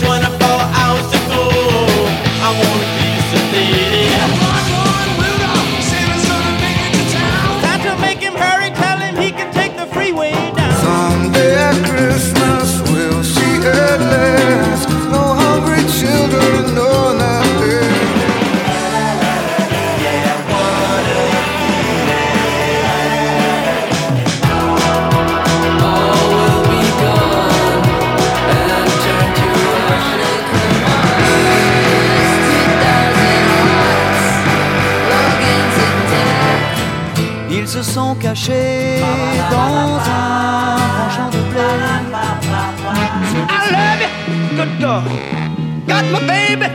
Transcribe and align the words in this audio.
Twenty-four 0.00 0.60
hours 0.80 1.10
ago, 1.12 1.42
I 2.42 2.50
wanna 2.56 2.86
be 2.96 3.08
sedated. 3.30 4.49
Sont 37.90 38.14
cachés 38.14 39.00
dans 39.50 39.74
un 39.76 40.76
grand 40.94 41.10
champ 41.10 41.30
de 41.30 41.40
blé. 41.50 41.60
I 43.48 43.70
love 43.74 44.00
you, 44.00 44.08
good 44.56 44.72
dog. 44.78 45.04
Got 45.88 46.04
my 46.12 46.20
baby, 46.26 46.68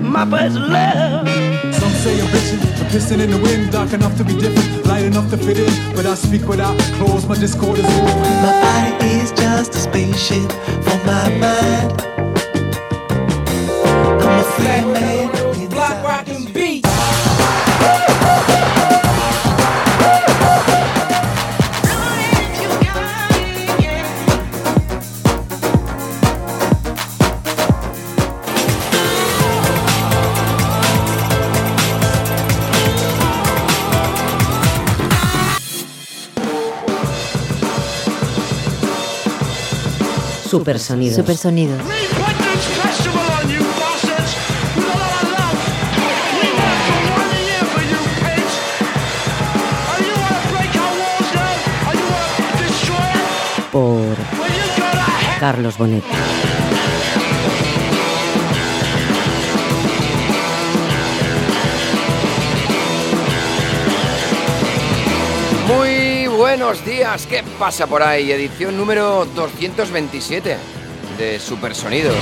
my 0.00 0.24
best 0.24 0.56
love. 0.56 1.28
Some 1.74 1.94
say 2.02 2.18
I'm 2.18 2.28
bitching, 2.28 2.60
pissing 2.90 3.20
in 3.20 3.30
the 3.30 3.38
wind, 3.38 3.70
dark 3.70 3.92
enough 3.92 4.16
to 4.16 4.24
be 4.24 4.34
different, 4.34 4.86
light 4.86 5.04
enough 5.04 5.28
to 5.30 5.36
fit 5.36 5.58
in. 5.58 5.94
But 5.94 6.06
I 6.06 6.14
speak 6.14 6.48
without 6.48 6.78
clothes, 6.96 7.26
my 7.26 7.36
discord 7.36 7.78
is 7.78 7.84
all. 7.84 8.20
My 8.42 8.52
body 8.62 9.10
is 9.20 9.32
just 9.32 9.74
a 9.74 9.78
spaceship 9.78 10.50
for 10.82 10.96
my 11.04 11.28
mind. 11.44 12.02
I'm 14.22 14.38
a 14.40 14.44
free 14.56 14.84
man. 14.92 15.68
Block 15.68 16.02
rockin' 16.02 16.46
beat. 16.54 16.93
Destroy 52.62 52.96
it? 52.96 53.64
Por 53.72 54.16
Carlos 55.40 55.76
Bonet. 55.76 56.04
Muy 65.66 66.26
buenos 66.28 66.84
días, 66.84 67.26
¿qué 67.26 67.42
pasa 67.58 67.86
por 67.86 68.02
ahí? 68.02 68.32
Edición 68.32 68.76
número 68.76 69.24
227 69.34 70.56
de 71.18 71.38
Supersonidos. 71.38 72.16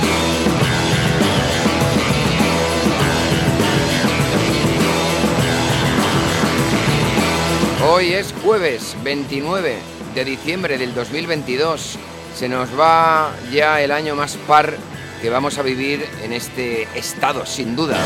Hoy 7.89 8.13
es 8.13 8.33
jueves 8.43 8.95
29 9.03 9.77
de 10.15 10.25
diciembre 10.25 10.77
del 10.77 10.93
2022. 10.93 11.97
Se 12.35 12.47
nos 12.47 12.69
va 12.79 13.31
ya 13.51 13.81
el 13.81 13.91
año 13.91 14.15
más 14.15 14.37
par 14.47 14.77
que 15.21 15.29
vamos 15.29 15.57
a 15.57 15.63
vivir 15.63 16.05
en 16.23 16.33
este 16.33 16.87
estado, 16.95 17.45
sin 17.45 17.75
duda. 17.75 17.97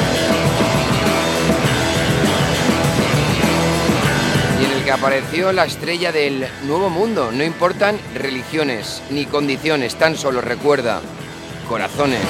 Apareció 4.98 5.52
la 5.52 5.66
estrella 5.66 6.12
del 6.12 6.48
nuevo 6.64 6.90
mundo. 6.90 7.32
No 7.32 7.44
importan 7.44 8.00
religiones 8.16 9.04
ni 9.12 9.26
condiciones, 9.26 9.96
tan 9.96 10.16
solo 10.18 10.42
recuerda 10.42 11.02
corazones. 11.70 12.22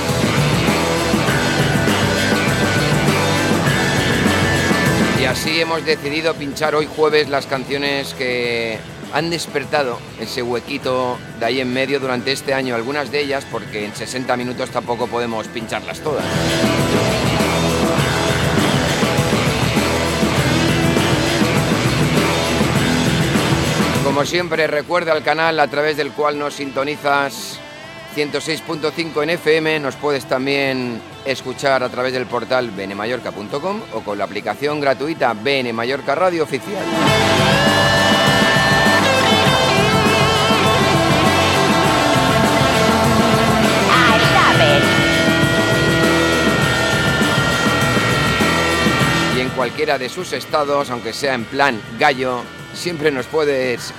Y 5.22 5.26
así 5.26 5.62
hemos 5.62 5.86
decidido 5.86 6.34
pinchar 6.34 6.76
hoy 6.76 6.88
jueves 6.94 7.30
las 7.30 7.46
canciones 7.46 8.14
que 8.14 8.78
han 9.14 9.30
despertado 9.30 10.00
ese 10.20 10.42
huequito 10.42 11.18
de 11.40 11.46
ahí 11.46 11.62
en 11.62 11.74
medio 11.74 12.00
durante 12.00 12.34
este 12.34 12.54
año, 12.54 12.76
algunas 12.76 13.12
de 13.12 13.22
ellas, 13.22 13.46
porque 13.50 13.86
en 13.86 13.96
60 13.96 14.36
minutos 14.36 14.70
tampoco 14.70 15.08
podemos 15.08 15.48
pincharlas 15.48 16.02
todas. 16.02 16.26
Como 24.18 24.26
siempre, 24.26 24.66
recuerda 24.66 25.16
el 25.16 25.22
canal 25.22 25.60
a 25.60 25.68
través 25.68 25.96
del 25.96 26.12
cual 26.12 26.40
nos 26.40 26.56
sintonizas 26.56 27.60
106.5 28.16 29.22
en 29.22 29.30
FM. 29.30 29.80
Nos 29.80 29.96
puedes 29.96 30.26
también 30.26 31.00
escuchar 31.24 31.84
a 31.84 31.90
través 31.90 32.14
del 32.14 32.26
portal 32.26 32.72
bnmallorca.com 32.72 33.80
o 33.94 34.02
con 34.02 34.18
la 34.18 34.24
aplicación 34.24 34.82
gratuita 34.82 35.36
BN 35.36 35.72
Mallorca 35.72 36.16
Radio 36.16 36.46
Oficial. 36.46 36.84
Y 49.38 49.42
en 49.42 49.50
cualquiera 49.50 50.00
de 50.00 50.10
sus 50.10 50.34
estados, 50.34 50.90
aunque 50.90 51.14
sea 51.14 51.36
en 51.36 51.46
plan 51.46 51.80
gallo, 52.00 52.42
siempre 52.74 53.12
nos 53.12 53.28
puedes 53.28 53.94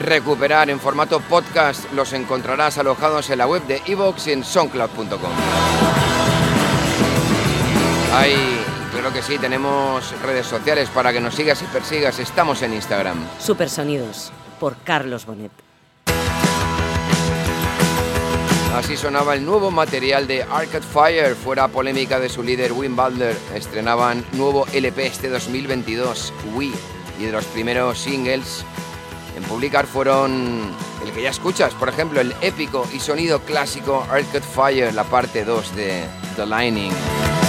recuperar 0.00 0.70
en 0.70 0.80
formato 0.80 1.20
podcast. 1.20 1.92
Los 1.92 2.12
encontrarás 2.12 2.78
alojados 2.78 3.30
en 3.30 3.38
la 3.38 3.46
web 3.46 3.62
de 3.66 3.80
iVoox 3.86 4.26
y 4.26 4.32
en 4.32 4.42
soundcloud.com. 4.42 5.30
Ahí, 8.12 8.64
claro 8.90 9.12
que 9.12 9.22
sí, 9.22 9.38
tenemos 9.38 10.12
redes 10.22 10.46
sociales 10.46 10.88
para 10.88 11.12
que 11.12 11.20
nos 11.20 11.34
sigas 11.34 11.62
y 11.62 11.66
persigas. 11.66 12.18
Estamos 12.18 12.62
en 12.62 12.74
Instagram. 12.74 13.18
Supersonidos. 13.38 14.32
Por 14.58 14.76
Carlos 14.78 15.24
Bonet. 15.26 15.52
Así 18.74 18.96
sonaba 18.96 19.34
el 19.34 19.44
nuevo 19.44 19.70
material 19.70 20.26
de 20.26 20.42
Arcade 20.42 20.86
Fire, 20.86 21.34
fuera 21.34 21.68
polémica 21.68 22.20
de 22.20 22.28
su 22.28 22.42
líder 22.42 22.72
Wim 22.72 22.94
Butler. 22.94 23.36
Estrenaban 23.54 24.24
nuevo 24.32 24.66
LP 24.72 25.06
este 25.06 25.28
2022, 25.28 26.32
We, 26.54 26.70
y 27.18 27.24
de 27.24 27.32
los 27.32 27.44
primeros 27.46 27.98
singles 27.98 28.64
en 29.36 29.42
publicar 29.44 29.86
fueron 29.86 30.70
el 31.04 31.12
que 31.12 31.22
ya 31.22 31.30
escuchas, 31.30 31.74
por 31.74 31.88
ejemplo, 31.88 32.20
el 32.20 32.34
épico 32.40 32.86
y 32.92 33.00
sonido 33.00 33.40
clásico 33.40 34.06
Arcade 34.10 34.42
Fire, 34.42 34.94
la 34.94 35.04
parte 35.04 35.44
2 35.44 35.76
de 35.76 36.04
The 36.36 36.46
Lining. 36.46 37.39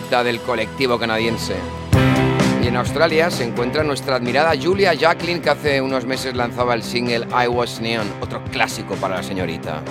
del 0.00 0.40
colectivo 0.40 0.98
canadiense. 0.98 1.54
Y 2.62 2.68
en 2.68 2.76
Australia 2.76 3.30
se 3.30 3.44
encuentra 3.44 3.84
nuestra 3.84 4.16
admirada 4.16 4.54
Julia 4.60 4.94
Jacqueline, 4.94 5.42
que 5.42 5.50
hace 5.50 5.82
unos 5.82 6.06
meses 6.06 6.34
lanzaba 6.34 6.74
el 6.74 6.82
single 6.82 7.26
I 7.30 7.48
Was 7.48 7.78
Neon, 7.78 8.06
otro 8.22 8.42
clásico 8.44 8.94
para 8.94 9.16
la 9.16 9.22
señorita. 9.22 9.82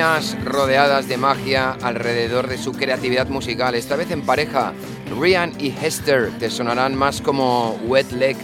rodeadas 0.00 1.08
de 1.08 1.18
magia 1.18 1.72
alrededor 1.82 2.48
de 2.48 2.56
su 2.56 2.72
creatividad 2.72 3.28
musical, 3.28 3.74
esta 3.74 3.96
vez 3.96 4.10
en 4.10 4.22
pareja. 4.22 4.72
Ryan 5.18 5.52
y 5.58 5.68
Hester 5.68 6.30
te 6.38 6.48
sonarán 6.48 6.94
más 6.94 7.20
como 7.20 7.72
Wet 7.84 8.10
Leg. 8.12 8.38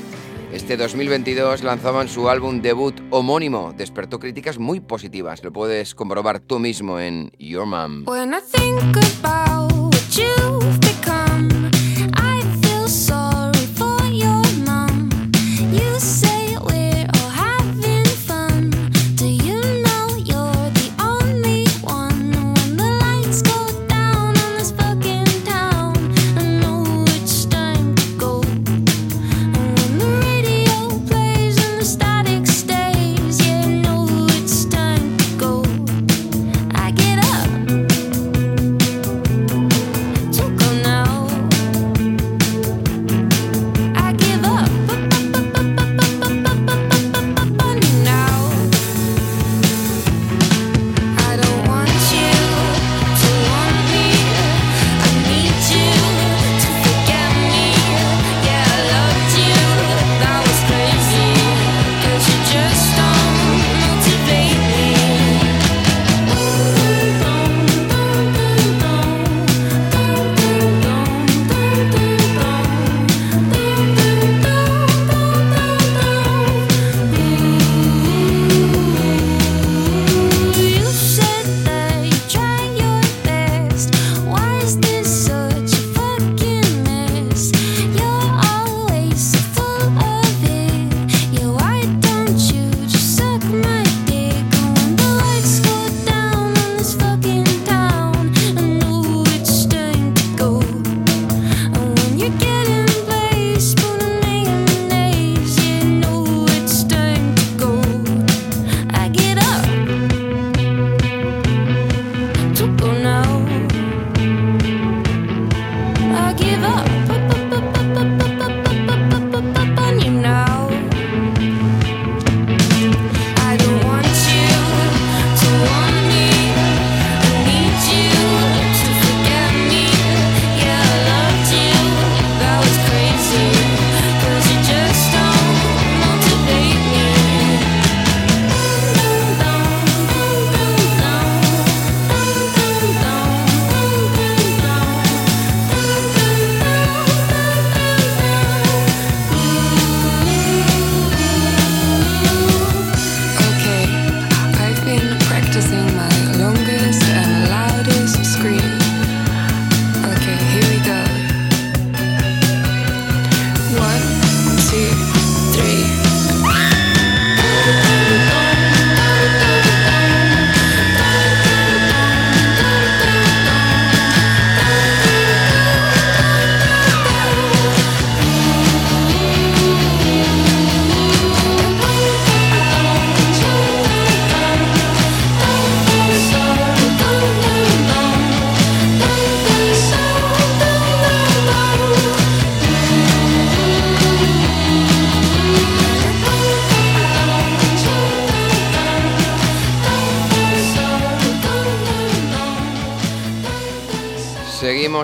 Este 0.53 0.77
2022 0.77 1.63
lanzaban 1.63 2.09
su 2.09 2.29
álbum 2.29 2.61
debut 2.61 3.01
homónimo, 3.09 3.73
despertó 3.75 4.19
críticas 4.19 4.59
muy 4.59 4.81
positivas, 4.81 5.43
lo 5.43 5.51
puedes 5.51 5.95
comprobar 5.95 6.41
tú 6.41 6.59
mismo 6.59 7.01
en 7.01 7.33
Your 7.39 7.65
Mom. 7.65 8.05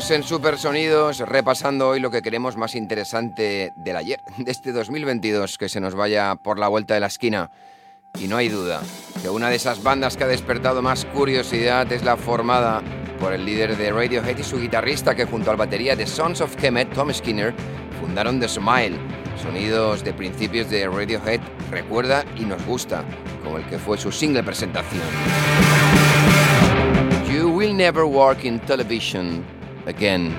Seguimos 0.03 0.11
en 0.11 0.29
Supersonidos 0.29 1.19
repasando 1.21 1.91
hoy 1.91 2.01
lo 2.01 2.11
que 2.11 2.23
queremos 2.23 2.57
más 2.57 2.75
interesante 2.75 3.73
del 3.77 3.97
ayer, 3.97 4.21
de 4.37 4.51
este 4.51 4.73
2022 4.73 5.59
que 5.59 5.69
se 5.69 5.81
nos 5.81 5.95
vaya 5.95 6.35
por 6.35 6.59
la 6.59 6.67
vuelta 6.67 6.95
de 6.95 7.01
la 7.01 7.07
esquina. 7.07 7.53
Y 8.19 8.27
no 8.27 8.37
hay 8.37 8.49
duda 8.49 8.83
que 9.23 9.29
una 9.29 9.49
de 9.49 9.55
esas 9.55 9.83
bandas 9.85 10.17
que 10.17 10.25
ha 10.25 10.27
despertado 10.27 10.83
más 10.83 11.05
curiosidad 11.05 11.91
es 11.93 12.03
la 12.03 12.17
formada 12.17 12.83
por 13.21 13.33
el 13.33 13.45
líder 13.45 13.77
de 13.77 13.93
Radiohead 13.93 14.37
y 14.37 14.43
su 14.43 14.59
guitarrista 14.59 15.15
que 15.15 15.25
junto 15.25 15.53
al 15.53 15.57
batería 15.57 15.95
de 15.95 16.07
Sons 16.09 16.41
of 16.41 16.57
Kemet, 16.57 16.93
Tom 16.95 17.13
Skinner, 17.13 17.55
fundaron 18.01 18.41
The 18.41 18.49
Smile, 18.49 18.99
sonidos 19.41 20.03
de 20.03 20.15
principios 20.15 20.69
de 20.69 20.89
Radiohead 20.89 21.41
recuerda 21.71 22.25
y 22.37 22.45
nos 22.45 22.65
gusta, 22.67 23.05
como 23.45 23.59
el 23.59 23.67
que 23.67 23.79
fue 23.79 23.99
su 23.99 24.11
single 24.11 24.43
presentación. 24.43 25.03
You 27.33 27.51
will 27.51 27.77
never 27.77 28.03
work 28.03 28.45
in 28.45 28.59
television 28.61 29.62
again. 29.87 30.33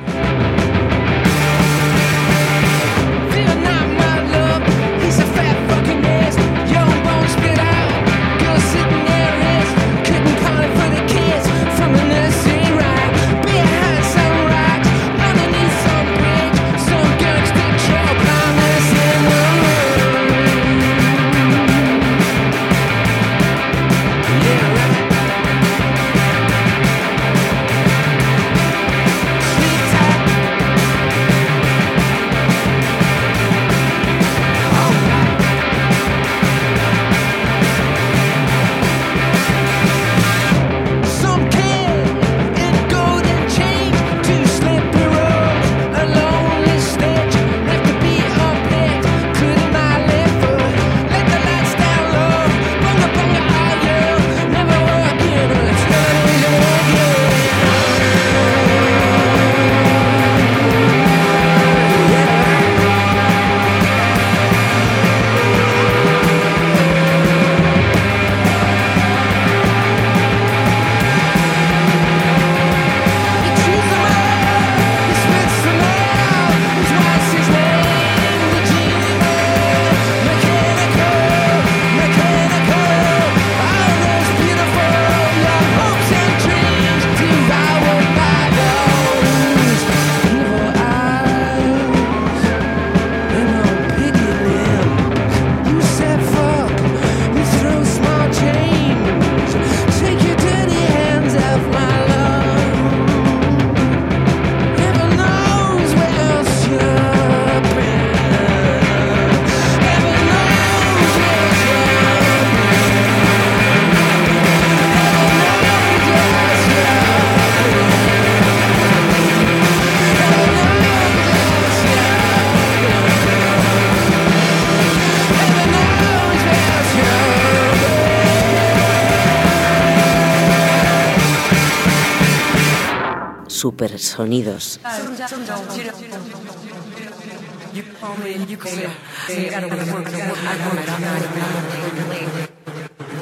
Supersonidos. 133.63 134.77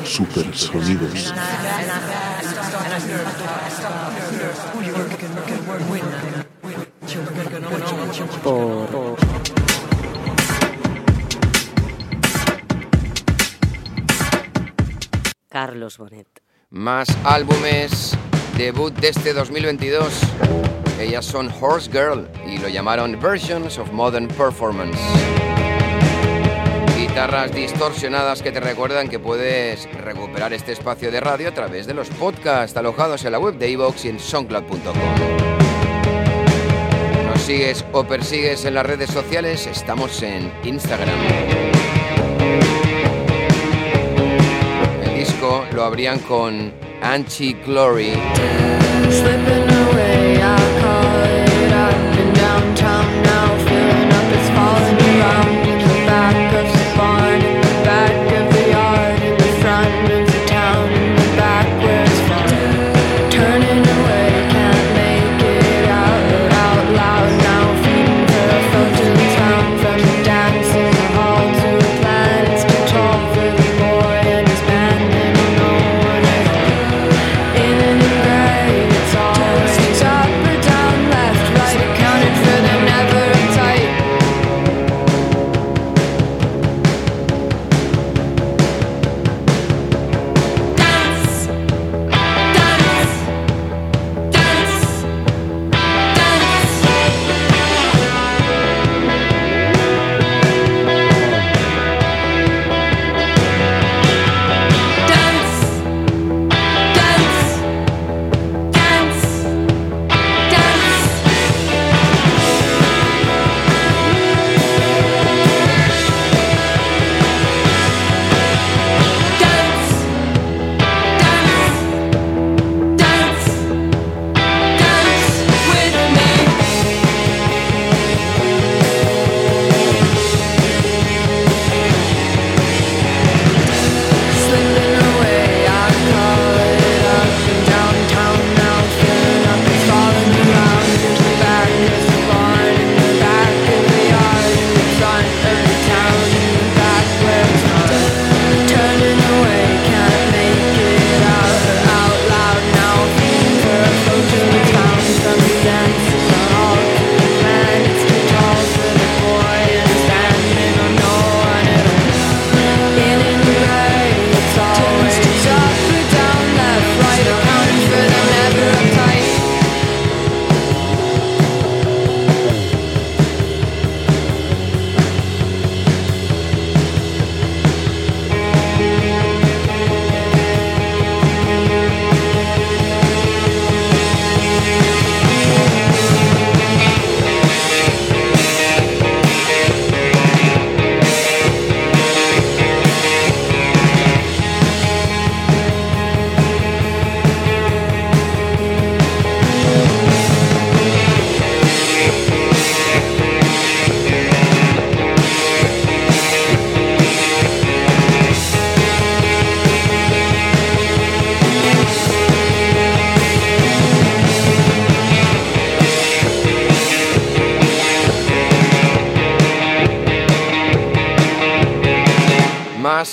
Supersonidos. 0.03 1.33
Por 8.41 9.17
Carlos 15.49 15.99
Bonet. 15.99 16.27
Más 16.71 17.07
álbumes, 17.23 18.17
debut 18.61 18.93
de 18.93 19.09
este 19.09 19.33
2022. 19.33 20.21
Ellas 20.99 21.25
son 21.25 21.51
Horse 21.59 21.89
Girl 21.91 22.27
y 22.45 22.59
lo 22.59 22.69
llamaron 22.69 23.19
Versions 23.19 23.79
of 23.79 23.91
Modern 23.91 24.27
Performance. 24.27 24.99
Guitarras 26.95 27.51
distorsionadas 27.53 28.43
que 28.43 28.51
te 28.51 28.59
recuerdan 28.59 29.09
que 29.09 29.17
puedes 29.17 29.91
recuperar 29.93 30.53
este 30.53 30.73
espacio 30.73 31.09
de 31.11 31.19
radio 31.19 31.49
a 31.49 31.53
través 31.55 31.87
de 31.87 31.95
los 31.95 32.09
podcasts 32.09 32.77
alojados 32.77 33.25
en 33.25 33.31
la 33.31 33.39
web 33.39 33.55
de 33.55 33.71
iVoox 33.71 34.05
y 34.05 34.09
en 34.09 34.19
soundcloud.com. 34.19 34.95
Nos 37.25 37.41
sigues 37.41 37.83
o 37.93 38.03
persigues 38.03 38.63
en 38.65 38.75
las 38.75 38.85
redes 38.85 39.09
sociales, 39.09 39.65
estamos 39.65 40.21
en 40.21 40.51
Instagram. 40.63 41.17
Lo 45.73 45.83
abrían 45.83 46.19
con 46.19 46.71
Anchi 47.01 47.53
Glory. 47.65 48.13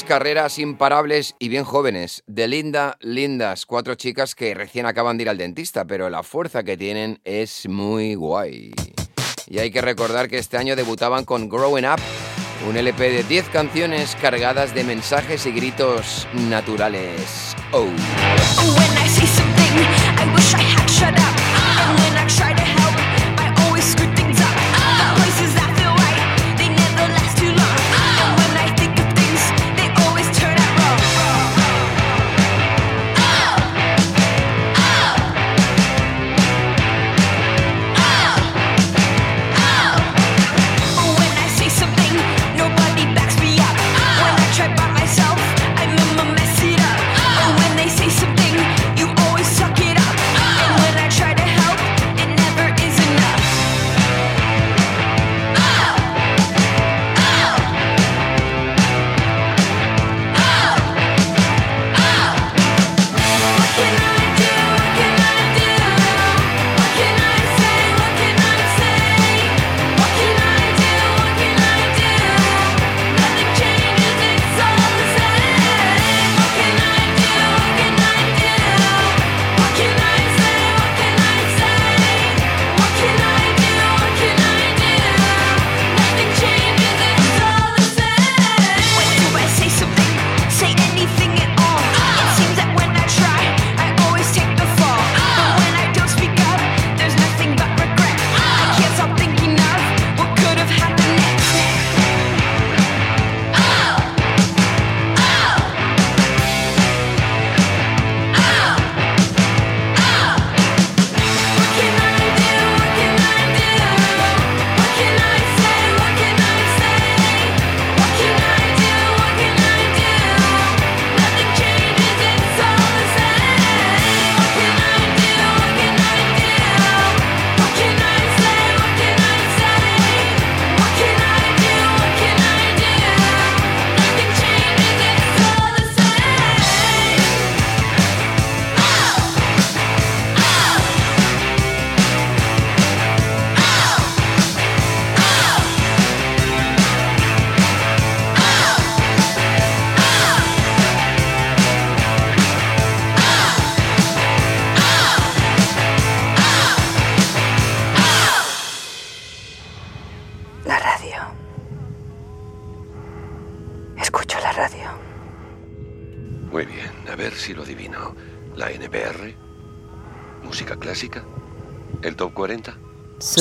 carreras 0.08 0.58
imparables 0.58 1.36
y 1.38 1.50
bien 1.50 1.64
jóvenes, 1.64 2.24
de 2.26 2.48
linda, 2.48 2.96
lindas, 3.00 3.66
cuatro 3.66 3.94
chicas 3.94 4.34
que 4.34 4.54
recién 4.54 4.86
acaban 4.86 5.18
de 5.18 5.24
ir 5.24 5.28
al 5.28 5.36
dentista, 5.36 5.84
pero 5.84 6.08
la 6.08 6.22
fuerza 6.22 6.62
que 6.62 6.78
tienen 6.78 7.20
es 7.24 7.68
muy 7.68 8.14
guay. 8.14 8.72
Y 9.46 9.58
hay 9.58 9.70
que 9.70 9.82
recordar 9.82 10.28
que 10.28 10.38
este 10.38 10.56
año 10.56 10.76
debutaban 10.76 11.26
con 11.26 11.50
Growing 11.50 11.84
Up, 11.84 12.00
un 12.66 12.78
LP 12.78 13.10
de 13.10 13.22
10 13.22 13.50
canciones 13.50 14.16
cargadas 14.18 14.74
de 14.74 14.82
mensajes 14.82 15.44
y 15.44 15.52
gritos 15.52 16.26
naturales. 16.32 17.54
Oh. 17.72 17.84
When 17.84 17.94
I 18.96 19.08
see 19.08 19.26
something, 19.26 19.76
I 20.16 20.34
wish 20.34 20.54
I 20.54 20.62
had 20.62 20.88
shut 20.88 21.18
up. 21.18 21.47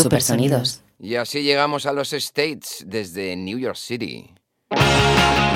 Supersonidos. 0.03 0.81
Y 0.99 1.15
así 1.15 1.43
llegamos 1.43 1.85
a 1.85 1.93
los 1.93 2.13
States 2.13 2.83
desde 2.87 3.35
New 3.35 3.59
York 3.59 3.75
City. 3.75 4.33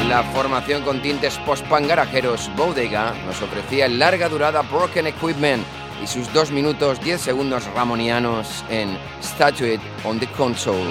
La 0.08 0.24
formación 0.34 0.84
con 0.84 1.02
tintes 1.02 1.38
post-punk 1.40 1.88
garajeros 1.88 2.50
Bodega 2.56 3.14
nos 3.26 3.42
ofrecía 3.42 3.86
en 3.86 3.98
larga 3.98 4.30
durada 4.30 4.62
Broken 4.62 5.08
Equipment 5.08 5.64
y 6.04 6.08
sus 6.08 6.32
2 6.34 6.52
minutos 6.52 7.02
10 7.04 7.22
segundos 7.22 7.66
ramonianos 7.74 8.66
en 8.70 8.98
Statue 9.22 9.80
on 10.04 10.20
the 10.20 10.28
Console. 10.34 10.90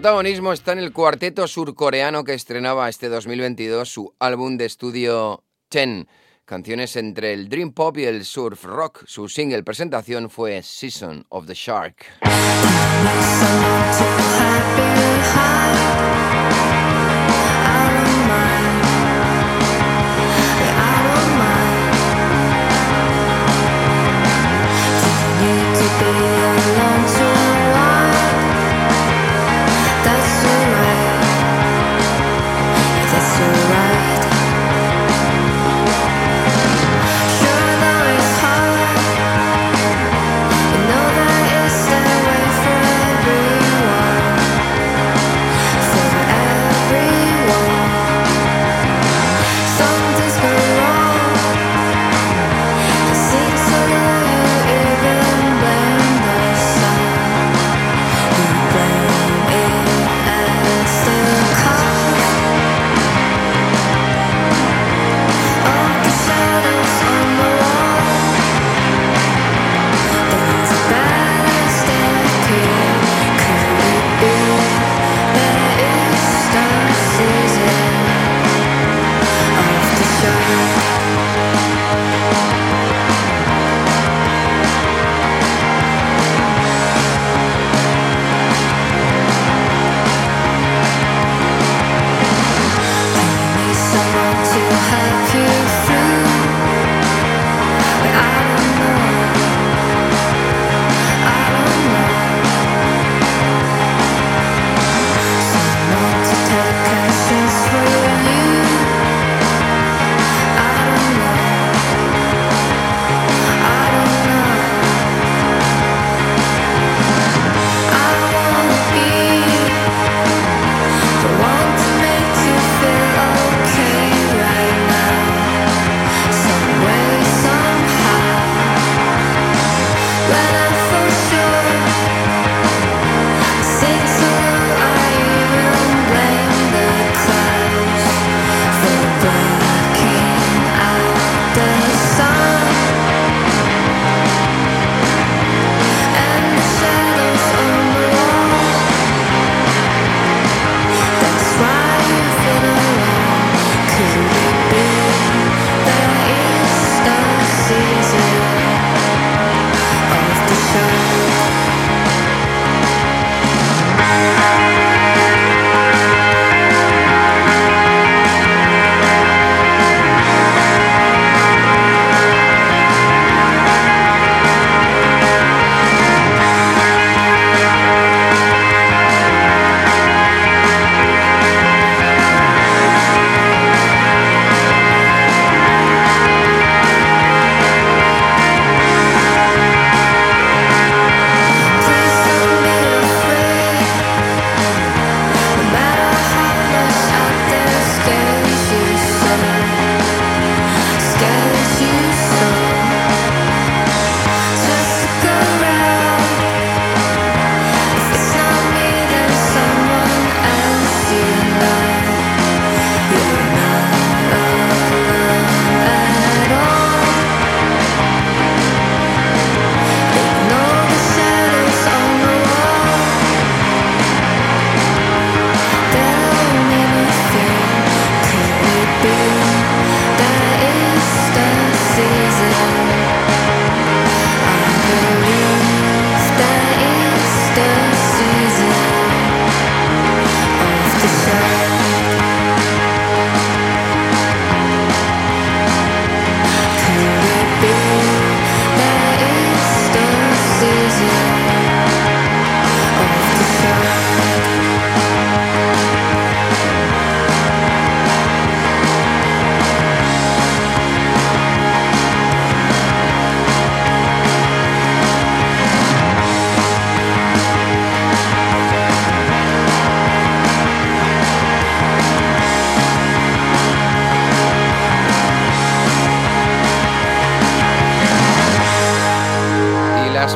protagonismo 0.00 0.54
está 0.54 0.72
en 0.72 0.78
el 0.78 0.94
cuarteto 0.94 1.46
surcoreano 1.46 2.24
que 2.24 2.32
estrenaba 2.32 2.88
este 2.88 3.10
2022 3.10 3.86
su 3.86 4.14
álbum 4.18 4.56
de 4.56 4.64
estudio 4.64 5.44
Ten. 5.68 6.08
Canciones 6.46 6.96
entre 6.96 7.34
el 7.34 7.50
Dream 7.50 7.72
Pop 7.72 7.98
y 7.98 8.04
el 8.04 8.24
Surf 8.24 8.64
Rock. 8.64 9.04
Su 9.06 9.28
single 9.28 9.62
presentación 9.62 10.30
fue 10.30 10.62
Season 10.62 11.26
of 11.28 11.46
the 11.46 11.52
Shark. 11.52 12.06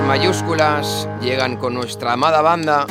mayúsculas 0.07 1.09
llegan 1.21 1.57
con 1.57 1.75
nuestra 1.75 2.13
amada 2.13 2.43
banda 2.43 2.87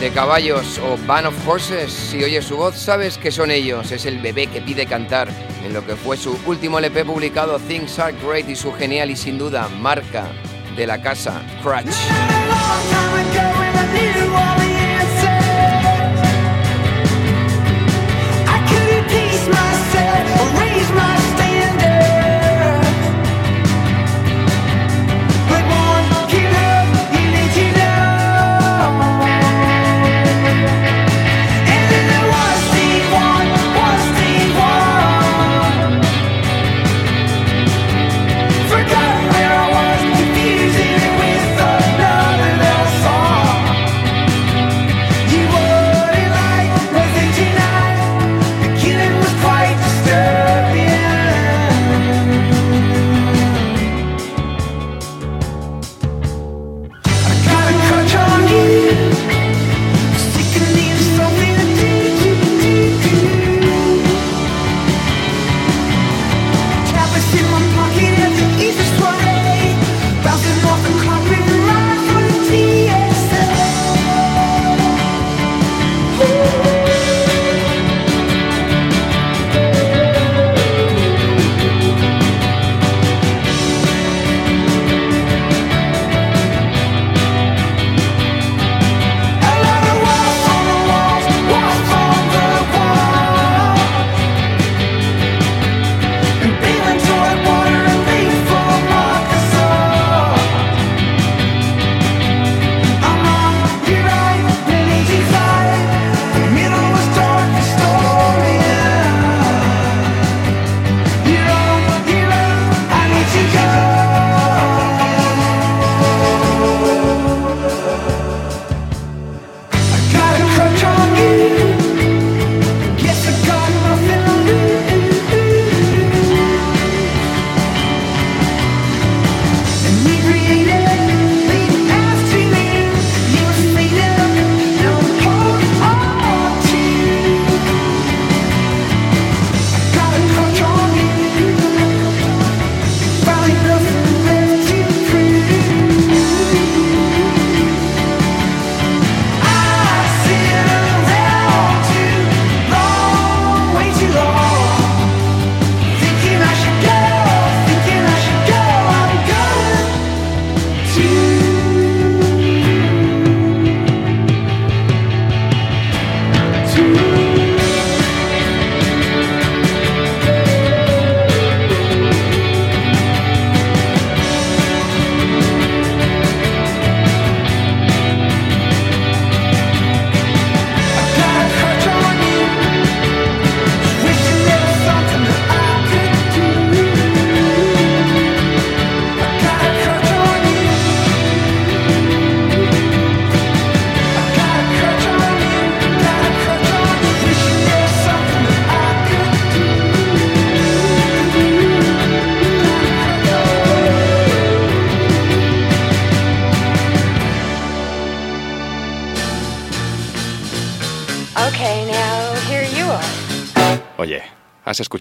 de 0.00 0.10
caballos 0.10 0.78
o 0.78 0.96
Band 1.06 1.28
of 1.28 1.48
Horses. 1.48 1.92
Si 1.92 2.22
oyes 2.24 2.44
su 2.44 2.56
voz, 2.56 2.76
sabes 2.76 3.18
que 3.18 3.30
son 3.30 3.50
ellos. 3.50 3.92
Es 3.92 4.06
el 4.06 4.20
bebé 4.20 4.46
que 4.46 4.60
pide 4.60 4.86
cantar 4.86 5.28
en 5.64 5.72
lo 5.72 5.86
que 5.86 5.94
fue 5.94 6.16
su 6.16 6.38
último 6.46 6.78
LP 6.78 7.04
publicado, 7.04 7.58
Things 7.58 7.98
Are 7.98 8.16
Great, 8.24 8.48
y 8.48 8.56
su 8.56 8.72
genial 8.72 9.10
y 9.10 9.16
sin 9.16 9.38
duda 9.38 9.68
marca 9.68 10.26
de 10.76 10.86
la 10.86 11.00
casa, 11.00 11.40
Crutch. 11.62 11.94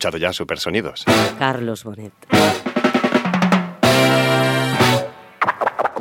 Escuchado 0.01 0.17
ya 0.17 0.33
Supersonidos? 0.33 1.05
Carlos 1.37 1.83
Bonet. 1.83 2.11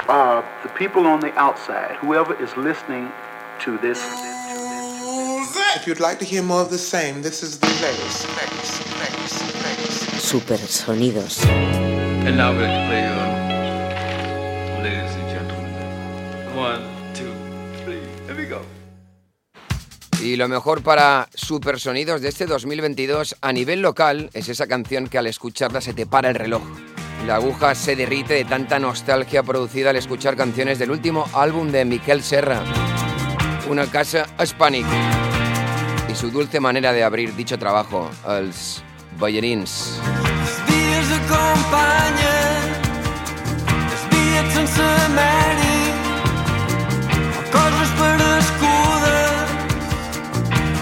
Uh, 0.09 0.43
the 0.63 0.71
people 0.79 1.07
on 1.07 1.21
the 1.21 1.33
outside, 1.37 1.97
whoever 2.01 2.35
is 2.43 2.57
listening 2.57 3.11
to 3.63 3.77
this. 3.79 4.01
If 5.77 5.87
you'd 5.87 6.01
like 6.01 6.19
to 6.19 6.25
hear 6.25 6.43
more 6.43 6.63
of 6.63 6.71
the 6.71 6.79
same, 6.79 7.23
this 7.23 7.43
is 7.43 7.59
the 7.59 7.67
place, 7.67 8.25
place, 8.25 8.81
place, 8.97 9.53
place. 9.61 10.33
Supersonidos. 10.33 11.45
And 11.45 12.37
now 12.37 12.53
we're 12.53 12.67
to 12.67 12.87
play, 12.89 13.40
Y 20.31 20.37
lo 20.37 20.47
mejor 20.47 20.85
para 20.85 21.29
Supersonidos 21.35 22.21
de 22.21 22.29
este 22.29 22.47
2022 22.47 23.35
a 23.41 23.53
nivel 23.53 23.83
local 23.83 24.31
es 24.33 24.49
esa 24.49 24.69
canción 24.69 25.09
que 25.09 25.19
al 25.19 25.27
escucharla 25.27 25.81
se 25.81 25.93
te 25.93 26.07
para 26.07 26.29
el 26.29 26.37
reloj. 26.37 26.63
La 27.27 27.35
aguja 27.35 27.75
se 27.75 27.97
derrite 27.97 28.35
de 28.35 28.45
tanta 28.45 28.79
nostalgia 28.79 29.43
producida 29.43 29.91
al 29.91 29.97
escuchar 29.97 30.37
canciones 30.37 30.79
del 30.79 30.93
último 30.93 31.29
álbum 31.35 31.73
de 31.73 31.85
Miquel 31.85 32.23
Serra, 32.23 32.63
Una 33.69 33.87
casa 33.87 34.29
hispànic, 34.39 34.87
y 36.09 36.15
su 36.15 36.31
dulce 36.31 36.61
manera 36.61 36.93
de 36.93 37.03
abrir 37.03 37.35
dicho 37.35 37.59
trabajo, 37.59 38.09
els 38.29 38.85
perescudes 39.19 40.21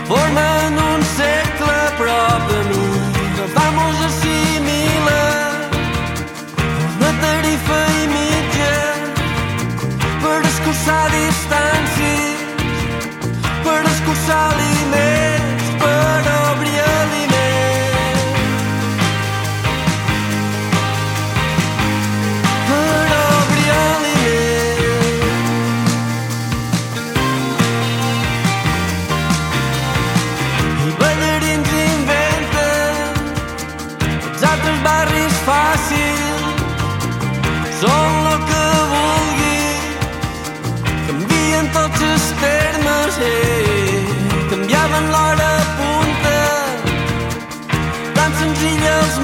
formen 0.09 0.79
un 0.79 0.88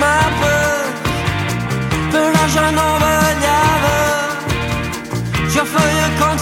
ma 0.05 0.19
peur. 0.41 0.85
Pelage 2.13 2.59
un 2.69 2.73
nom 2.79 2.95
vegliava 3.03 3.99
Ci 5.51 5.59
ho 5.59 5.65
foglio 5.73 6.09
con 6.19 6.35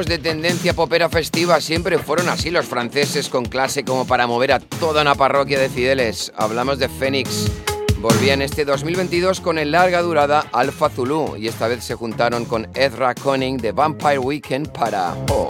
de 0.00 0.16
tendencia 0.16 0.72
popera 0.72 1.10
festiva 1.10 1.60
siempre 1.60 1.98
fueron 1.98 2.30
así 2.30 2.50
los 2.50 2.64
franceses 2.64 3.28
con 3.28 3.44
clase 3.44 3.84
como 3.84 4.06
para 4.06 4.26
mover 4.26 4.52
a 4.52 4.58
toda 4.58 5.02
una 5.02 5.14
parroquia 5.14 5.60
de 5.60 5.68
fideles. 5.68 6.32
Hablamos 6.34 6.78
de 6.78 6.88
Phoenix. 6.88 7.50
Volvían 7.98 8.40
este 8.40 8.64
2022 8.64 9.40
con 9.40 9.58
el 9.58 9.70
larga 9.70 10.00
durada 10.00 10.46
Alpha 10.52 10.88
Zulu 10.88 11.36
y 11.36 11.46
esta 11.46 11.68
vez 11.68 11.84
se 11.84 11.94
juntaron 11.94 12.46
con 12.46 12.68
Ezra 12.74 13.14
Conning 13.14 13.58
de 13.58 13.72
Vampire 13.72 14.18
Weekend 14.18 14.72
para 14.72 15.14
Oh, 15.28 15.46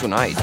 Tonight. 0.00 0.38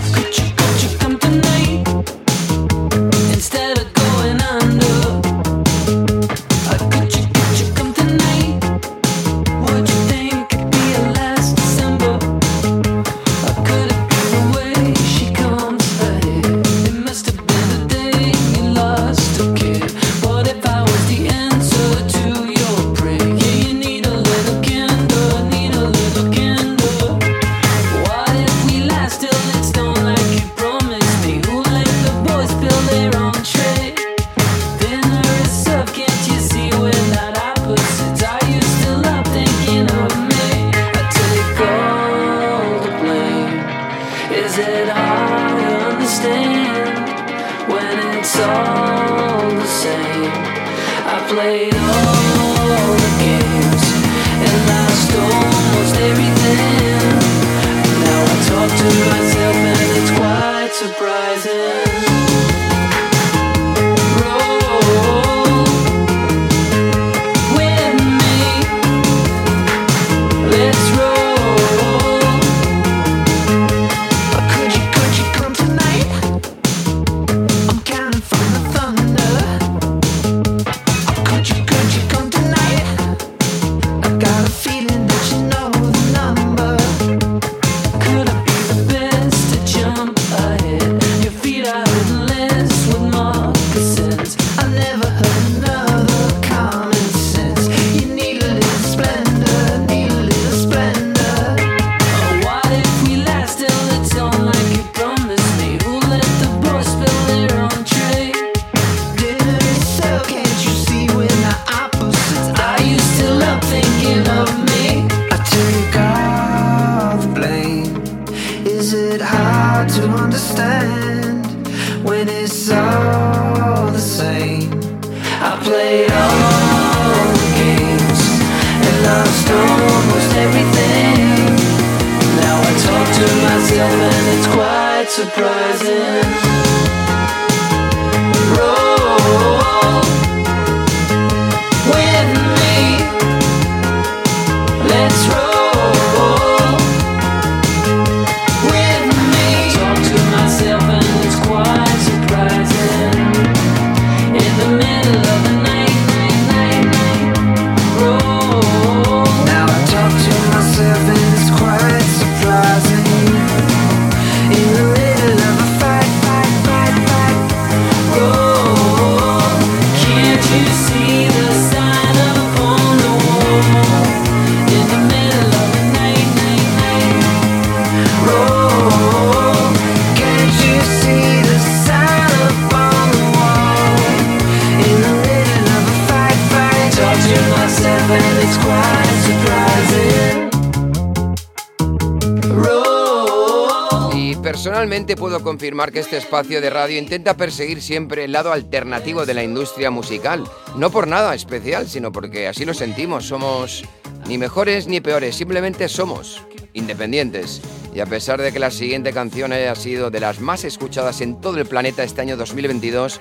Confirmar 195.58 195.91
que 195.91 196.01
este 196.01 196.18
espacio 196.18 196.62
de 196.62 196.70
radio 196.70 196.99
intenta 196.99 197.36
perseguir 197.36 197.82
siempre 197.82 198.26
el 198.26 198.32
lado 198.32 198.53
alternativo 198.53 199.26
de 199.26 199.34
la 199.34 199.43
industria 199.43 199.89
musical. 199.89 200.43
No 200.76 200.91
por 200.91 201.08
nada 201.08 201.34
especial, 201.34 201.88
sino 201.89 202.12
porque 202.12 202.47
así 202.47 202.64
lo 202.64 202.76
sentimos. 202.76 203.26
Somos 203.26 203.84
ni 204.28 204.38
mejores 204.38 204.86
ni 204.86 205.01
peores, 205.01 205.36
simplemente 205.36 205.88
somos 205.88 206.43
independientes. 206.74 207.60
Y 207.91 208.01
a 208.01 208.05
pesar 208.05 208.39
de 208.39 208.51
que 208.51 208.60
la 208.60 208.70
siguiente 208.70 209.14
canción 209.14 209.51
haya 209.51 209.74
sido 209.74 210.12
de 210.12 210.20
las 210.20 210.39
más 210.41 210.64
escuchadas 210.64 211.22
en 211.22 211.41
todo 211.41 211.58
el 211.58 211.66
planeta 211.66 212.03
este 212.03 212.22
año 212.22 212.38
2022, 212.38 213.20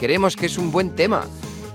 creemos 0.00 0.34
que 0.34 0.46
es 0.46 0.56
un 0.56 0.72
buen 0.72 0.96
tema. 0.96 1.26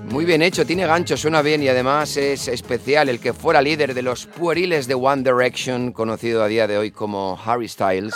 Muy 0.09 0.25
bien 0.25 0.41
hecho, 0.41 0.65
tiene 0.65 0.87
gancho, 0.87 1.15
suena 1.15 1.43
bien 1.43 1.61
y 1.61 1.67
además 1.67 2.17
es 2.17 2.47
especial 2.47 3.07
el 3.07 3.19
que 3.19 3.33
fuera 3.33 3.61
líder 3.61 3.93
de 3.93 4.01
los 4.01 4.25
pueriles 4.25 4.87
de 4.87 4.95
One 4.95 5.21
Direction, 5.21 5.91
conocido 5.91 6.41
a 6.41 6.47
día 6.47 6.65
de 6.65 6.79
hoy 6.79 6.89
como 6.89 7.39
Harry 7.45 7.67
Styles. 7.67 8.15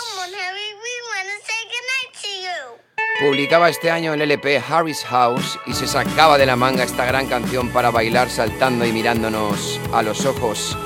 Publicaba 3.18 3.70
este 3.70 3.90
año 3.90 4.12
el 4.12 4.20
LP 4.20 4.58
Harry's 4.68 5.02
House 5.04 5.58
y 5.64 5.72
se 5.72 5.86
sacaba 5.86 6.36
de 6.36 6.44
la 6.44 6.54
manga 6.54 6.84
esta 6.84 7.06
gran 7.06 7.26
canción 7.26 7.70
para 7.70 7.90
bailar 7.90 8.28
saltando 8.28 8.84
y 8.84 8.92
mirándonos 8.92 9.80
a 9.94 10.02
los 10.02 10.26
ojos. 10.26 10.76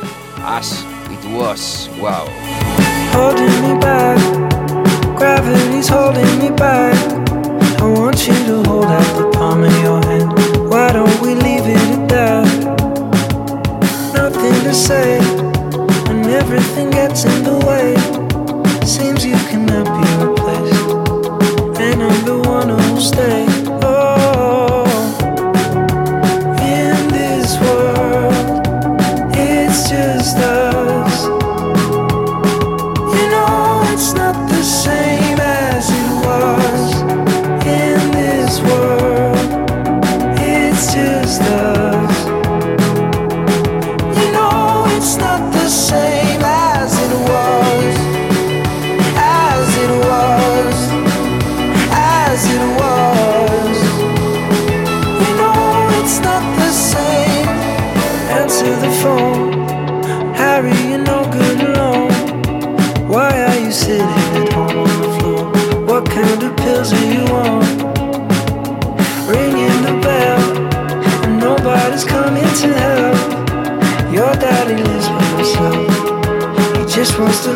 As 0.45 0.85
it 1.11 1.25
was, 1.35 1.91
wow. 2.01 2.27
holding 3.13 3.61
me 3.63 3.75
back. 3.81 4.19
Gravity's 5.17 5.89
holding 5.89 6.39
me 6.39 6.51
back. 6.51 6.95
I 7.81 7.85
want 7.85 8.27
you 8.29 8.35
to 8.47 8.63
hold 8.69 8.85
out 8.85 9.17
the 9.17 9.29
palm 9.33 9.65
of 9.65 9.83
your 9.83 10.01
hand. 10.07 10.33
Why 10.71 10.93
don't 10.93 11.21
we 11.21 11.35
leave 11.35 11.67
it 11.67 11.83
at 11.99 12.09
that? 12.11 12.47
Nothing 14.15 14.55
to 14.65 14.73
say, 14.73 15.19
and 16.09 16.25
everything 16.27 16.91
gets 16.91 17.25
in 17.25 17.43
the 17.43 17.59
way. 17.67 17.97
Seems 18.87 19.25
you 19.25 19.37
cannot 19.51 19.87
be 20.01 20.30
stay. 23.01 23.50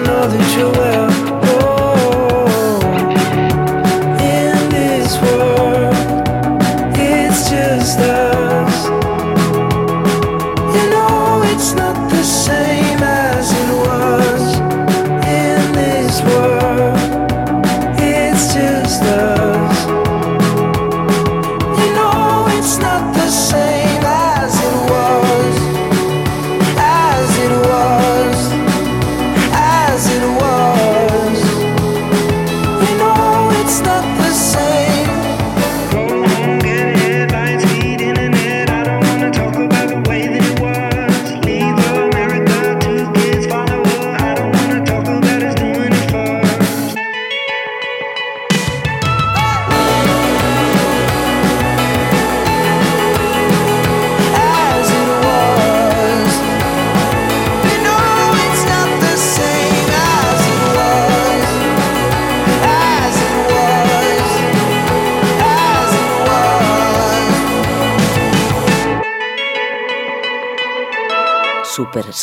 Know 0.05 0.29
that 0.29 0.57
you're 0.59 0.73
well. 0.73 1.14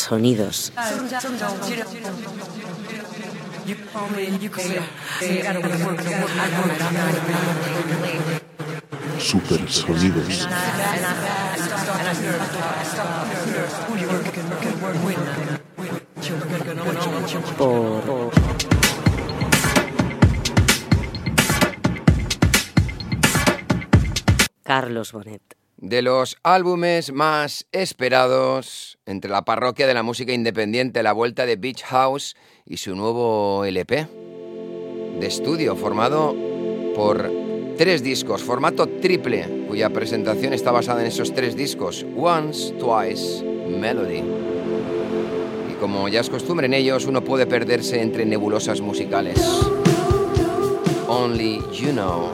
Supersonidos. 0.02 0.72
Supersonidos. 9.18 10.48
Por 17.56 18.32
Carlos 24.64 25.12
Bonet. 25.12 25.42
De 25.76 26.02
los 26.02 26.36
álbumes 26.42 27.12
más 27.12 27.66
esperados 27.70 28.81
entre 29.06 29.30
la 29.30 29.44
parroquia 29.44 29.86
de 29.86 29.94
la 29.94 30.02
música 30.02 30.32
independiente, 30.32 31.02
la 31.02 31.12
vuelta 31.12 31.46
de 31.46 31.56
Beach 31.56 31.82
House 31.84 32.36
y 32.64 32.76
su 32.76 32.94
nuevo 32.94 33.64
LP. 33.64 34.06
de 35.18 35.26
estudio 35.26 35.76
formado 35.76 36.34
por 36.94 37.30
tres 37.76 38.02
discos, 38.02 38.42
formato 38.42 38.86
triple, 38.86 39.64
cuya 39.68 39.90
presentación 39.90 40.52
está 40.52 40.70
basada 40.70 41.00
en 41.00 41.08
esos 41.08 41.34
tres 41.34 41.56
discos, 41.56 42.06
Once, 42.16 42.72
Twice, 42.74 43.44
Melody. 43.44 44.22
Y 45.70 45.74
como 45.80 46.08
ya 46.08 46.20
es 46.20 46.30
costumbre 46.30 46.66
en 46.66 46.74
ellos, 46.74 47.06
uno 47.06 47.22
puede 47.22 47.46
perderse 47.46 48.00
entre 48.00 48.24
nebulosas 48.24 48.80
musicales. 48.80 49.38
Only 51.08 51.60
You 51.72 51.92
Know. 51.92 52.30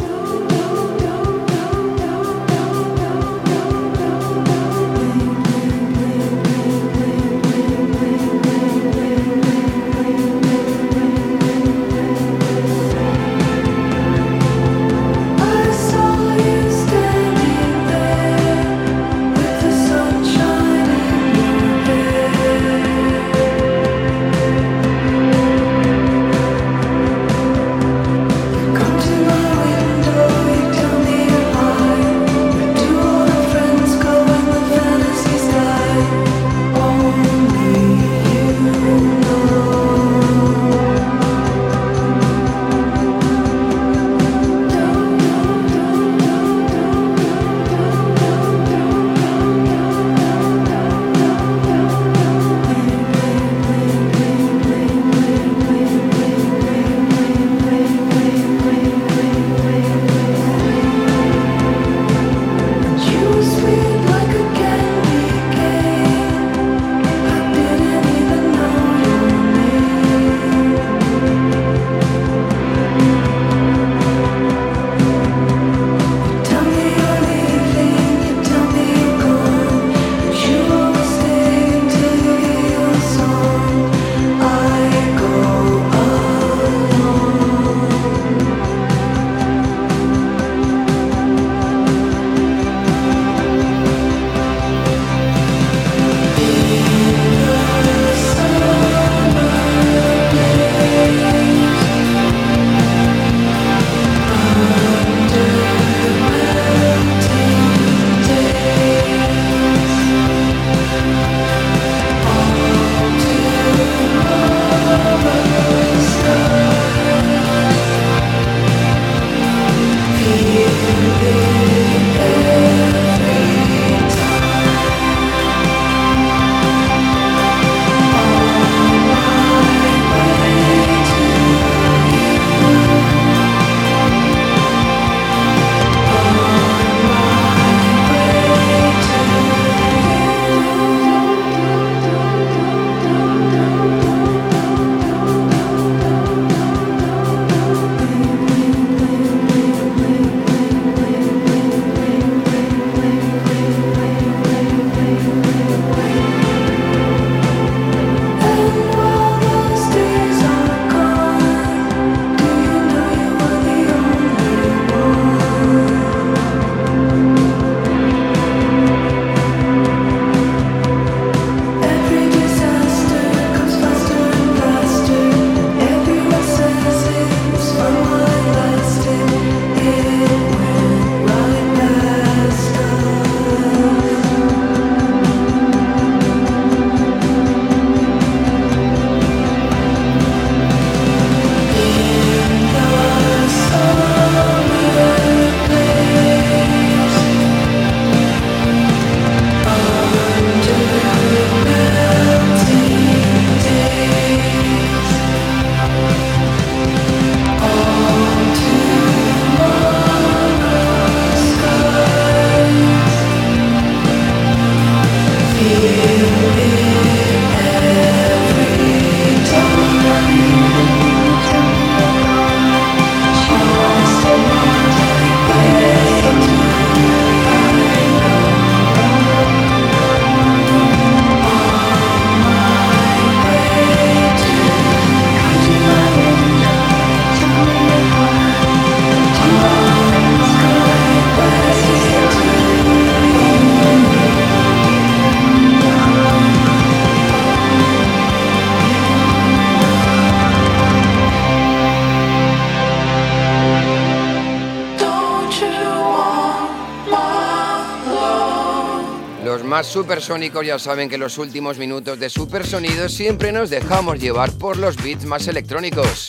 Más 259.78 259.86
supersónicos 259.86 260.66
ya 260.66 260.76
saben 260.76 261.08
que 261.08 261.16
los 261.16 261.38
últimos 261.38 261.78
minutos 261.78 262.18
de 262.18 262.28
Supersonidos 262.28 263.14
siempre 263.14 263.52
nos 263.52 263.70
dejamos 263.70 264.18
llevar 264.18 264.50
por 264.50 264.76
los 264.76 264.96
beats 264.96 265.24
más 265.24 265.46
electrónicos. 265.46 266.26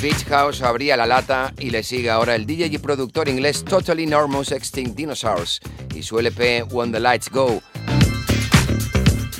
Beach 0.00 0.24
House 0.30 0.62
abría 0.62 0.96
la 0.96 1.04
lata 1.04 1.52
y 1.58 1.68
le 1.68 1.82
sigue 1.82 2.08
ahora 2.08 2.34
el 2.34 2.46
DJ 2.46 2.68
y 2.68 2.78
productor 2.78 3.28
inglés 3.28 3.66
Totally 3.66 4.04
Enormous 4.04 4.50
Extinct 4.50 4.96
Dinosaurs 4.96 5.60
y 5.94 6.02
su 6.02 6.18
LP 6.18 6.62
When 6.70 6.90
the 6.90 7.00
Lights 7.00 7.28
Go, 7.28 7.60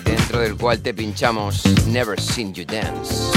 dentro 0.04 0.40
del 0.40 0.58
cual 0.58 0.82
te 0.82 0.92
pinchamos 0.92 1.64
Never 1.86 2.20
Seen 2.20 2.52
You 2.52 2.66
Dance. 2.66 3.30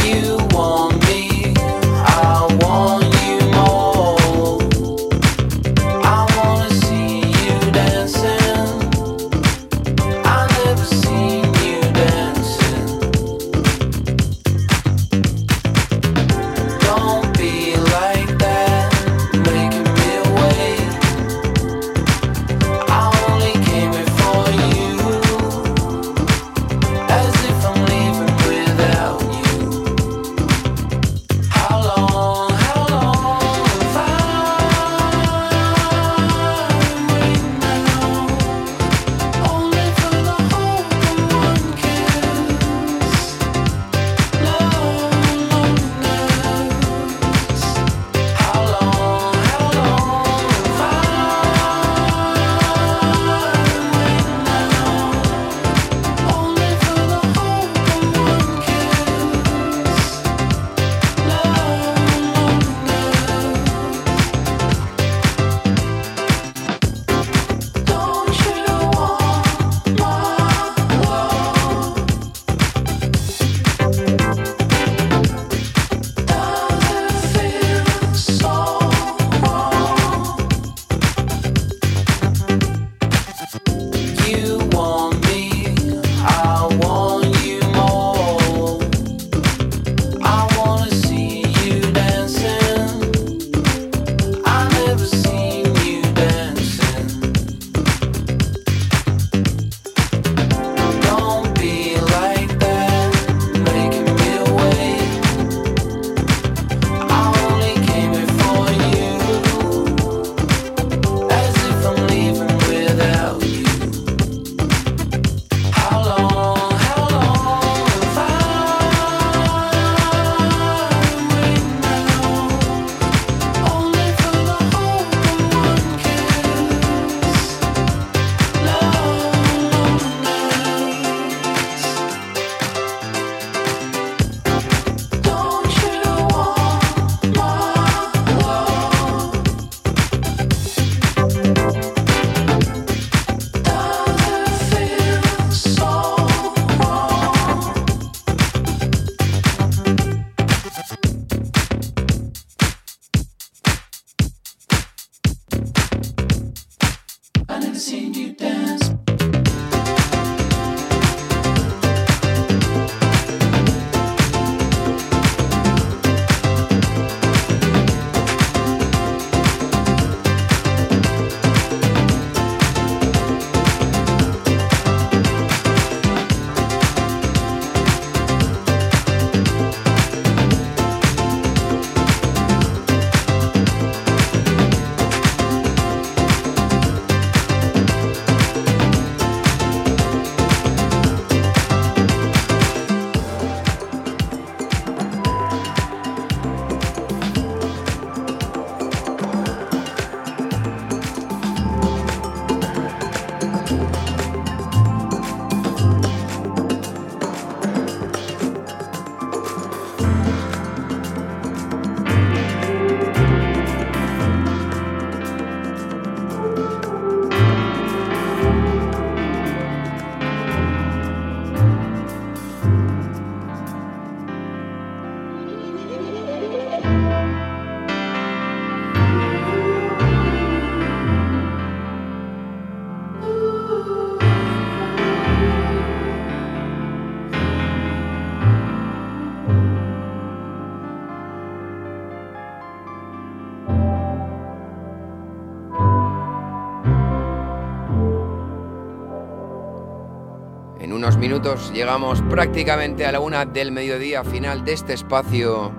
Llegamos 251.71 252.21
prácticamente 252.29 253.05
a 253.05 253.11
la 253.11 253.19
una 253.19 253.45
del 253.45 253.71
mediodía 253.71 254.23
final 254.23 254.65
de 254.65 254.73
este 254.73 254.93
espacio 254.93 255.71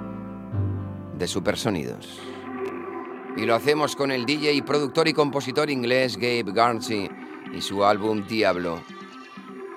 de 1.19 1.27
Supersonidos. 1.27 2.21
Y 3.37 3.45
lo 3.45 3.55
hacemos 3.55 3.97
con 3.97 4.13
el 4.13 4.25
DJ, 4.25 4.63
productor 4.63 5.09
y 5.09 5.13
compositor 5.13 5.71
inglés 5.71 6.17
Gabe 6.17 6.53
Garnsey 6.53 7.11
y 7.53 7.61
su 7.61 7.85
álbum 7.85 8.25
Diablo. 8.27 8.81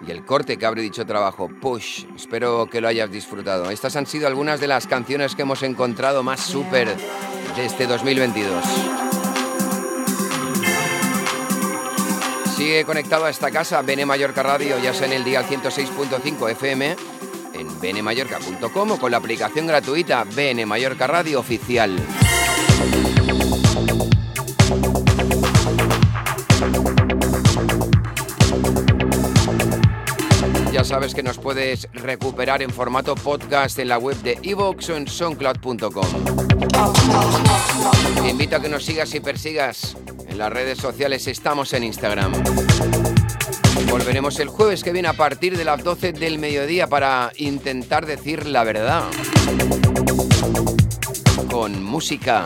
Y 0.06 0.12
el 0.12 0.24
corte 0.24 0.58
que 0.58 0.66
abre 0.68 0.84
dicho 0.84 1.06
trabajo, 1.06 1.50
Push. 1.50 2.06
Espero 2.16 2.68
que 2.68 2.80
lo 2.80 2.88
hayas 2.88 3.10
disfrutado. 3.10 3.72
Estas 3.72 3.96
han 3.96 4.06
sido 4.06 4.28
algunas 4.28 4.60
de 4.60 4.68
las 4.68 4.86
canciones 4.86 5.36
que 5.36 5.42
hemos 5.42 5.64
encontrado 5.64 6.22
más 6.22 6.42
super 6.42 6.96
de 7.56 7.66
este 7.66 7.88
2022. 7.88 9.07
Sigue 12.58 12.86
conectado 12.86 13.26
a 13.26 13.30
esta 13.30 13.52
casa, 13.52 13.84
Bene 13.84 14.04
Mallorca 14.04 14.42
Radio, 14.42 14.80
ya 14.80 14.92
sea 14.92 15.06
en 15.06 15.14
el 15.14 15.24
día 15.24 15.48
106.5 15.48 16.50
FM, 16.50 16.96
en 17.54 17.80
benemallorca.com 17.80 18.92
o 18.94 18.98
con 18.98 19.12
la 19.12 19.18
aplicación 19.18 19.68
gratuita 19.68 20.24
Bene 20.24 20.66
Mallorca 20.66 21.06
Radio 21.06 21.40
Oficial. 21.40 21.96
Ya 30.74 30.84
sabes 30.84 31.14
que 31.14 31.22
nos 31.22 31.38
puedes 31.38 31.88
recuperar 31.94 32.64
en 32.64 32.72
formato 32.72 33.14
podcast 33.14 33.78
en 33.78 33.90
la 33.90 34.00
web 34.00 34.18
de 34.24 34.40
evox 34.42 34.90
o 34.90 34.98
en 34.98 35.08
soundcloud.com. 35.08 36.08
Te 38.24 38.30
invito 38.30 38.56
a 38.56 38.60
que 38.60 38.70
nos 38.70 38.84
sigas 38.84 39.14
y 39.14 39.20
persigas. 39.20 39.96
En 40.38 40.42
las 40.42 40.54
redes 40.54 40.78
sociales 40.78 41.26
estamos 41.26 41.74
en 41.74 41.84
Instagram. 41.84 42.32
Volveremos 43.90 44.40
el 44.40 44.50
jueves 44.50 44.84
que 44.84 44.92
viene 44.92 45.08
a 45.08 45.14
partir 45.14 45.58
de 45.58 45.66
las 45.66 45.84
12 45.84 46.14
del 46.14 46.38
mediodía 46.38 46.86
para 46.86 47.32
intentar 47.38 48.06
decir 48.06 48.46
la 48.46 48.64
verdad. 48.64 49.06
Con 51.50 51.84
música. 51.84 52.46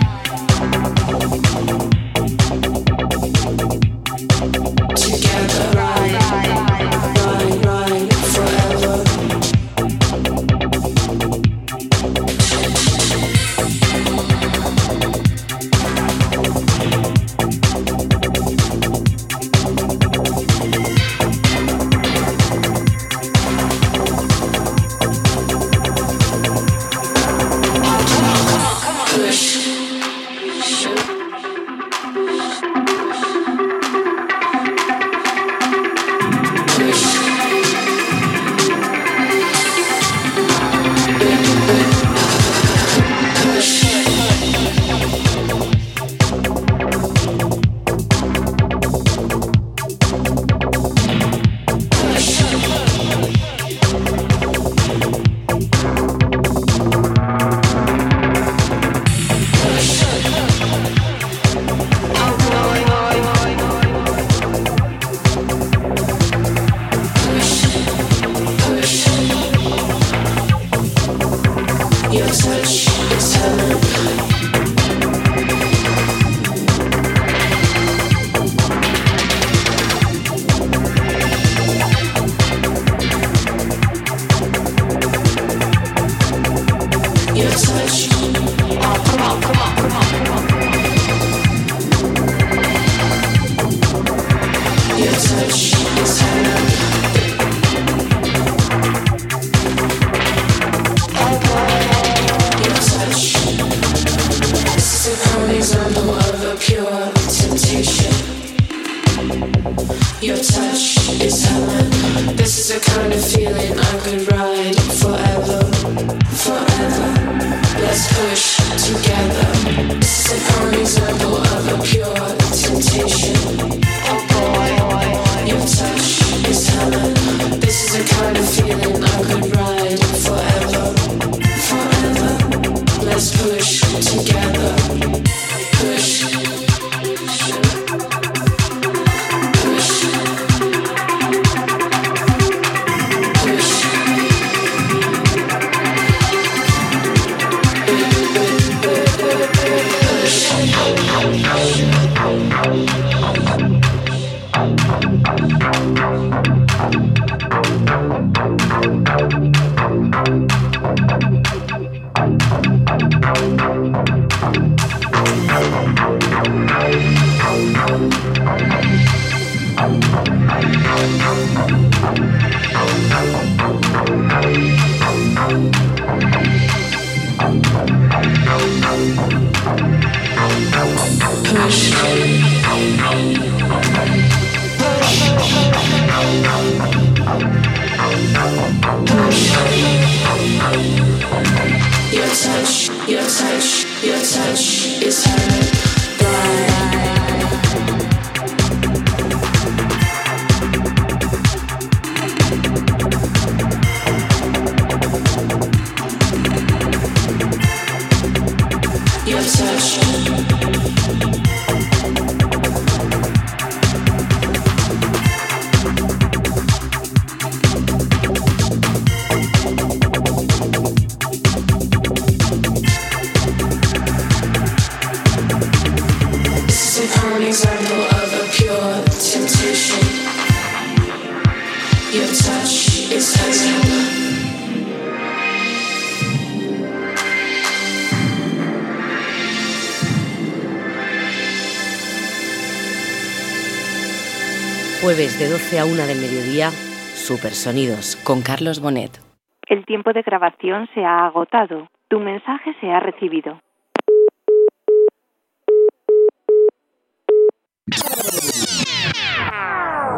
a 245.81 245.85
1 245.85 245.95
del 246.05 246.19
mediodía, 246.19 246.69
Supersonidos 247.15 248.15
con 248.17 248.43
Carlos 248.43 248.79
Bonet. 248.81 249.19
El 249.67 249.83
tiempo 249.83 250.13
de 250.13 250.21
grabación 250.21 250.87
se 250.93 251.03
ha 251.03 251.25
agotado. 251.25 251.87
Tu 252.07 252.19
mensaje 252.19 252.75
se 252.79 252.91
ha 252.91 252.99
recibido. 252.99 253.59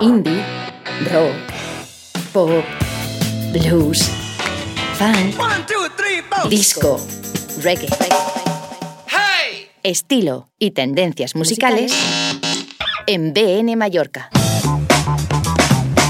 Indie, 0.01 0.43
rock, 1.13 1.33
pop, 2.33 2.65
blues, 3.53 4.09
funk, 4.97 6.49
disco, 6.49 6.97
reggae. 7.63 7.87
Estilo 9.81 10.49
y 10.59 10.71
tendencias 10.71 11.37
musicales 11.37 11.93
en 13.07 13.33
BN 13.33 13.77
Mallorca. 13.77 14.29